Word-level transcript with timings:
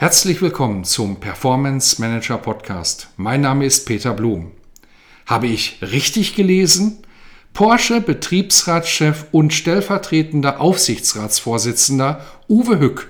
Herzlich 0.00 0.40
willkommen 0.40 0.84
zum 0.84 1.18
Performance 1.18 2.00
Manager 2.00 2.38
Podcast. 2.38 3.08
Mein 3.16 3.40
Name 3.40 3.66
ist 3.66 3.84
Peter 3.84 4.14
Blum. 4.14 4.52
Habe 5.26 5.48
ich 5.48 5.78
richtig 5.82 6.36
gelesen? 6.36 6.98
Porsche 7.52 8.00
Betriebsratschef 8.00 9.26
und 9.32 9.52
stellvertretender 9.52 10.60
Aufsichtsratsvorsitzender 10.60 12.24
Uwe 12.48 12.78
Hück 12.78 13.08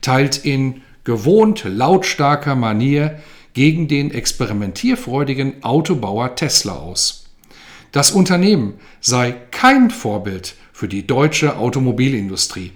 teilt 0.00 0.44
in 0.44 0.82
gewohnt 1.04 1.62
lautstarker 1.64 2.56
Manier 2.56 3.20
gegen 3.54 3.86
den 3.86 4.10
experimentierfreudigen 4.10 5.62
Autobauer 5.62 6.34
Tesla 6.34 6.72
aus. 6.72 7.26
Das 7.92 8.10
Unternehmen 8.10 8.80
sei 9.00 9.30
kein 9.52 9.92
Vorbild 9.92 10.56
für 10.72 10.88
die 10.88 11.06
deutsche 11.06 11.56
Automobilindustrie, 11.56 12.72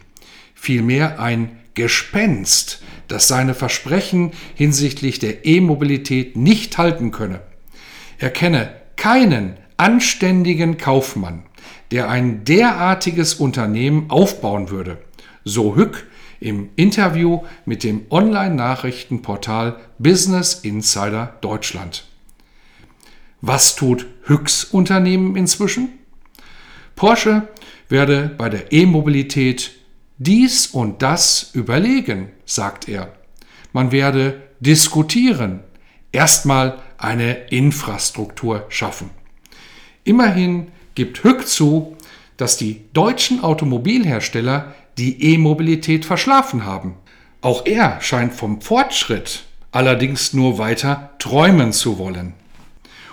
vielmehr 0.55 1.19
ein 1.19 1.57
Gespenst, 1.81 2.83
das 3.09 3.27
seine 3.27 3.55
Versprechen 3.55 4.33
hinsichtlich 4.55 5.19
der 5.19 5.47
E-Mobilität 5.47 6.37
nicht 6.37 6.77
halten 6.77 7.11
könne. 7.11 7.41
Er 8.19 8.29
kenne 8.29 8.71
keinen 8.97 9.57
anständigen 9.79 10.77
Kaufmann, 10.77 11.45
der 11.91 12.11
ein 12.11 12.45
derartiges 12.45 13.33
Unternehmen 13.33 14.11
aufbauen 14.11 14.69
würde, 14.69 14.99
so 15.45 15.75
Hück 15.75 16.07
im 16.39 16.69
Interview 16.77 17.45
mit 17.65 17.83
dem 17.83 18.03
Online-Nachrichtenportal 18.11 19.79
Business 19.99 20.53
Insider 20.53 21.39
Deutschland. 21.41 22.05
Was 23.41 23.75
tut 23.75 24.07
Hücks 24.25 24.65
Unternehmen 24.65 25.35
inzwischen? 25.35 25.89
Porsche 26.95 27.49
werde 27.89 28.31
bei 28.37 28.51
der 28.51 28.71
E-Mobilität 28.71 29.80
dies 30.21 30.67
und 30.67 31.01
das 31.01 31.51
überlegen, 31.55 32.29
sagt 32.45 32.89
er. 32.89 33.13
Man 33.73 33.91
werde 33.91 34.43
diskutieren, 34.61 35.61
erstmal 36.13 36.79
eine 36.99 37.47
Infrastruktur 37.49 38.67
schaffen. 38.69 39.11
Immerhin 40.05 40.69
gibt 40.95 41.25
Hück 41.25 41.49
zu, 41.49 41.97
dass 42.37 42.59
die 42.59 42.83
deutschen 42.93 43.43
Automobilhersteller 43.43 44.75
die 44.99 45.33
E-Mobilität 45.33 46.05
verschlafen 46.05 46.67
haben. 46.67 46.97
Auch 47.41 47.65
er 47.65 48.03
scheint 48.03 48.35
vom 48.35 48.61
Fortschritt 48.61 49.45
allerdings 49.73 50.35
nur 50.35 50.59
weiter 50.59 51.15
träumen 51.19 51.73
zu 51.73 51.99
wollen. 51.99 52.35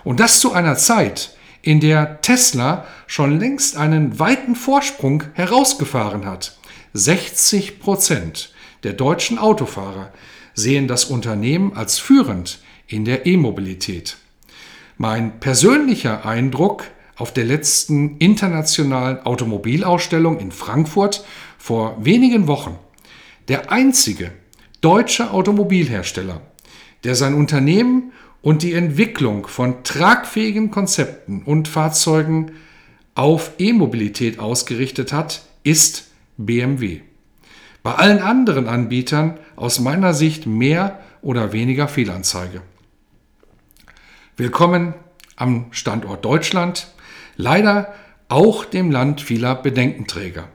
Und 0.04 0.20
das 0.20 0.42
zu 0.42 0.52
einer 0.52 0.76
Zeit, 0.76 1.38
in 1.62 1.80
der 1.80 2.20
Tesla 2.22 2.86
schon 3.06 3.40
längst 3.40 3.78
einen 3.78 4.20
weiten 4.20 4.56
Vorsprung 4.56 5.24
herausgefahren 5.34 6.26
hat. 6.26 6.57
60 6.98 7.80
Prozent 7.80 8.52
der 8.84 8.94
deutschen 8.94 9.38
Autofahrer 9.38 10.12
sehen 10.56 10.88
das 10.88 11.06
Unternehmen 11.06 11.74
als 11.76 12.00
führend 12.00 12.60
in 12.88 13.06
der 13.06 13.28
E-Mobilität. 13.28 14.18
Mein 14.98 15.40
persönlicher 15.40 16.26
Eindruck 16.26 16.86
auf 17.16 17.32
der 17.32 17.46
letzten 17.46 18.18
internationalen 18.18 19.20
Automobilausstellung 19.20 20.40
in 20.40 20.52
Frankfurt 20.52 21.24
vor 21.60 22.04
wenigen 22.04 22.48
Wochen. 22.48 22.78
Der 23.48 23.72
einzige 23.72 24.32
deutsche 24.82 25.32
Automobilhersteller, 25.32 26.42
der 27.04 27.14
sein 27.14 27.36
Unternehmen 27.36 28.12
und 28.42 28.64
die 28.64 28.74
Entwicklung 28.74 29.46
von 29.46 29.84
tragfähigen 29.84 30.72
Konzepten 30.72 31.44
und 31.44 31.68
Fahrzeugen 31.68 32.54
auf 33.14 33.52
E-Mobilität 33.60 34.40
ausgerichtet 34.40 35.14
hat, 35.14 35.44
ist 35.64 36.07
BMW. 36.38 37.02
Bei 37.84 37.96
allen 37.96 38.20
anderen 38.20 38.68
Anbietern 38.68 39.40
aus 39.56 39.80
meiner 39.80 40.14
Sicht 40.14 40.46
mehr 40.46 41.00
oder 41.22 41.52
weniger 41.52 41.88
Fehlanzeige. 41.88 42.62
Willkommen 44.36 44.94
am 45.36 45.68
Standort 45.72 46.24
Deutschland, 46.24 46.88
leider 47.38 47.94
auch 48.30 48.66
dem 48.66 48.92
Land 48.92 49.22
vieler 49.22 49.56
Bedenkenträger. 49.56 50.48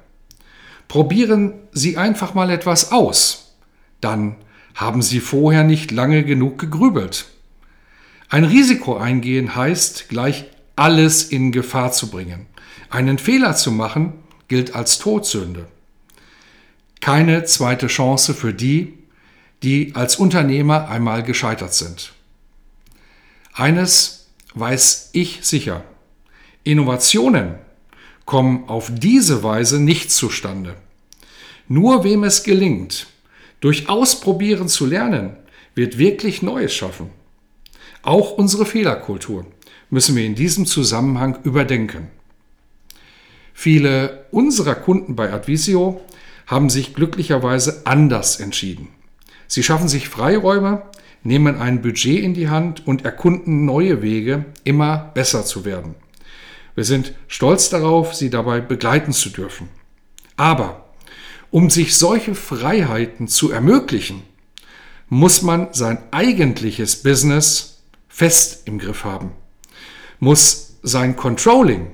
Probieren 0.89 1.55
Sie 1.73 1.97
einfach 1.97 2.35
mal 2.35 2.51
etwas 2.51 2.93
aus, 2.93 3.57
dann 4.01 4.37
haben 4.75 5.03
Sie 5.03 5.21
vorher 5.21 5.65
nicht 5.65 5.91
lange 5.91 6.25
genug 6.25 6.59
gegrübelt. 6.59 7.27
Ein 8.29 8.45
Risiko 8.45 8.97
eingehen 8.97 9.57
heißt 9.57 10.09
gleich 10.09 10.47
alles 10.77 11.25
in 11.25 11.53
Gefahr 11.53 11.93
zu 11.93 12.11
bringen. 12.11 12.47
Einen 12.89 13.19
Fehler 13.19 13.57
zu 13.57 13.71
machen 13.71 14.15
gilt 14.53 14.75
als 14.75 14.99
Todsünde. 14.99 15.67
Keine 17.01 17.45
zweite 17.45 17.87
Chance 17.87 18.35
für 18.35 18.53
die, 18.53 18.99
die 19.63 19.95
als 19.95 20.17
Unternehmer 20.17 20.91
einmal 20.91 21.23
gescheitert 21.23 21.73
sind. 21.73 22.13
Eines 23.55 24.27
weiß 24.53 25.09
ich 25.15 25.39
sicher. 25.41 25.85
Innovationen 26.65 27.55
kommen 28.27 28.69
auf 28.69 28.91
diese 28.93 29.43
Weise 29.43 29.81
nicht 29.81 30.13
zustande. 30.13 30.75
Nur 31.67 32.05
wem 32.05 32.23
es 32.23 32.43
gelingt, 32.43 33.07
durch 33.61 33.89
Ausprobieren 33.89 34.69
zu 34.69 34.85
lernen, 34.85 35.35
wird 35.75 35.97
wirklich 35.97 36.43
Neues 36.43 36.75
schaffen. 36.75 37.09
Auch 38.03 38.33
unsere 38.33 38.67
Fehlerkultur 38.67 39.47
müssen 39.89 40.15
wir 40.15 40.27
in 40.27 40.35
diesem 40.35 40.67
Zusammenhang 40.67 41.39
überdenken. 41.43 42.09
Viele 43.55 44.25
unserer 44.31 44.75
Kunden 44.75 45.17
bei 45.17 45.33
Advisio 45.33 46.01
haben 46.47 46.71
sich 46.71 46.95
glücklicherweise 46.95 47.83
anders 47.85 48.41
entschieden. 48.41 48.89
Sie 49.47 49.63
schaffen 49.63 49.89
sich 49.89 50.09
Freiräume, 50.09 50.83
nehmen 51.23 51.57
ein 51.57 51.83
Budget 51.83 52.23
in 52.23 52.35
die 52.35 52.49
Hand 52.49 52.87
und 52.87 53.05
erkunden 53.05 53.65
neue 53.65 54.03
Wege, 54.03 54.47
immer 54.65 55.11
besser 55.15 55.45
zu 55.45 55.65
werden. 55.65 55.95
Wir 56.75 56.85
sind 56.85 57.13
stolz 57.29 57.69
darauf, 57.69 58.15
sie 58.15 58.31
dabei 58.31 58.61
begleiten 58.61 59.13
zu 59.13 59.29
dürfen. 59.31 59.69
Aber 60.37 60.87
um 61.51 61.69
sich 61.69 61.97
solche 61.97 62.35
Freiheiten 62.35 63.29
zu 63.29 63.51
ermöglichen, 63.51 64.23
muss 65.09 65.43
man 65.43 65.69
sein 65.73 65.99
eigentliches 66.11 67.03
Business 67.03 67.83
fest 68.09 68.63
im 68.67 68.79
Griff 68.79 69.05
haben, 69.05 69.33
muss 70.19 70.79
sein 70.83 71.17
Controlling 71.17 71.89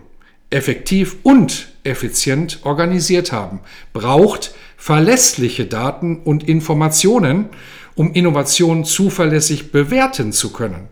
effektiv 0.51 1.17
und 1.23 1.69
effizient 1.85 2.61
organisiert 2.63 3.33
haben, 3.33 3.61
braucht 3.93 4.55
verlässliche 4.77 5.67
Daten 5.67 6.21
und 6.23 6.49
Informationen, 6.49 7.47
um 7.95 8.13
Innovationen 8.13 8.85
zuverlässig 8.85 9.73
bewerten 9.73 10.33
zu 10.33 10.53
können. 10.53 10.89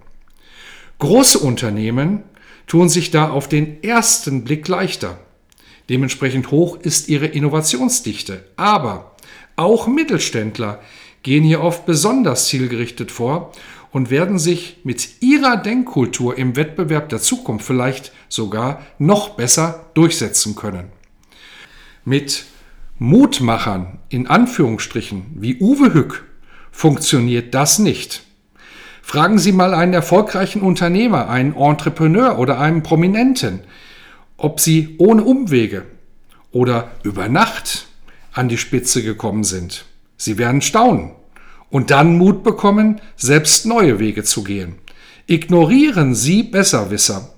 Große 0.99 1.39
Unternehmen 1.39 2.23
tun 2.67 2.89
sich 2.89 3.11
da 3.11 3.31
auf 3.31 3.49
den 3.49 3.83
ersten 3.83 4.45
Blick 4.45 4.67
leichter. 4.67 5.19
Dementsprechend 5.89 6.51
hoch 6.51 6.79
ist 6.81 7.09
ihre 7.09 7.27
Innovationsdichte. 7.27 8.45
Aber 8.57 9.15
auch 9.55 9.87
Mittelständler 9.87 10.81
gehen 11.23 11.45
hier 11.45 11.61
oft 11.61 11.87
besonders 11.87 12.49
zielgerichtet 12.49 13.11
vor 13.13 13.53
und 13.91 14.11
werden 14.11 14.39
sich 14.39 14.79
mit 14.85 15.23
ihrer 15.23 15.57
Denkkultur 15.57 16.37
im 16.37 16.57
Wettbewerb 16.57 17.09
der 17.09 17.21
Zukunft 17.21 17.67
vielleicht 17.67 18.13
sogar 18.29 18.83
noch 18.99 19.31
besser 19.31 19.87
durchsetzen 19.95 20.55
können. 20.55 20.89
Mit 22.05 22.45
Mutmachern 22.99 23.99
in 24.09 24.27
Anführungsstrichen 24.27 25.27
wie 25.35 25.61
Uwe 25.61 25.93
Hück 25.93 26.25
funktioniert 26.71 27.55
das 27.55 27.79
nicht. 27.79 28.23
Fragen 29.03 29.39
Sie 29.39 29.53
mal 29.53 29.75
einen 29.75 29.93
erfolgreichen 29.93 30.63
Unternehmer, 30.63 31.29
einen 31.29 31.55
Entrepreneur 31.55 32.39
oder 32.39 32.59
einen 32.59 32.83
Prominenten, 32.83 33.61
ob 34.37 34.61
sie 34.61 34.97
ohne 34.99 35.25
Umwege 35.25 35.87
oder 36.51 36.91
über 37.03 37.29
Nacht 37.29 37.87
an 38.33 38.49
die 38.49 38.59
Spitze 38.59 39.03
gekommen 39.03 39.45
sind. 39.45 39.85
Sie 40.17 40.39
werden 40.39 40.61
staunen 40.61 41.13
und 41.71 41.91
dann 41.91 42.17
Mut 42.17 42.43
bekommen, 42.43 43.01
selbst 43.17 43.67
neue 43.67 43.99
Wege 43.99 44.25
zu 44.25 44.45
gehen. 44.45 44.77
Ignorieren 45.27 46.15
Sie 46.15 46.43
Besserwisser, 46.43 47.31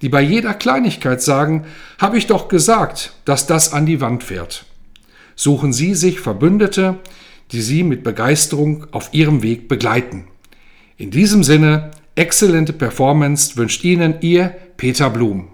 die 0.00 0.08
bei 0.08 0.22
jeder 0.22 0.54
Kleinigkeit 0.54 1.22
sagen, 1.22 1.64
habe 1.98 2.18
ich 2.18 2.26
doch 2.26 2.48
gesagt, 2.48 3.12
dass 3.24 3.46
das 3.46 3.72
an 3.72 3.86
die 3.86 4.00
Wand 4.00 4.22
fährt. 4.22 4.64
Suchen 5.36 5.72
Sie 5.72 5.94
sich 5.94 6.20
Verbündete, 6.20 6.98
die 7.52 7.60
Sie 7.60 7.82
mit 7.82 8.04
Begeisterung 8.04 8.86
auf 8.92 9.10
Ihrem 9.12 9.42
Weg 9.42 9.68
begleiten. 9.68 10.24
In 10.96 11.10
diesem 11.10 11.42
Sinne, 11.42 11.90
exzellente 12.14 12.72
Performance 12.72 13.56
wünscht 13.56 13.84
Ihnen 13.84 14.16
Ihr 14.20 14.54
Peter 14.76 15.10
Blum. 15.10 15.53